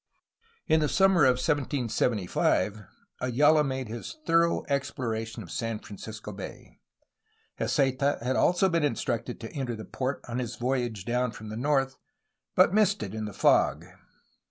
In 0.65 0.79
the 0.79 0.89
summer 0.89 1.25
of 1.25 1.35
1775 1.37 2.85
Ayala 3.21 3.63
made 3.63 3.87
his 3.87 4.17
thor 4.25 4.45
ough 4.47 4.65
exploration 4.67 5.43
of 5.43 5.51
San 5.51 5.77
Francisco 5.77 6.31
Bay. 6.31 6.79
Heceta 7.59 8.17
had 8.23 8.35
also 8.35 8.67
been 8.67 8.83
instructed 8.83 9.39
to 9.41 9.53
enter 9.53 9.75
the 9.75 9.85
port 9.85 10.21
on 10.27 10.39
his 10.39 10.55
voyage 10.55 11.05
down 11.05 11.29
from 11.33 11.49
the 11.49 11.55
north, 11.55 11.97
but 12.55 12.73
missed 12.73 13.03
it 13.03 13.13
in 13.13 13.25
the 13.25 13.31
fog. 13.31 13.85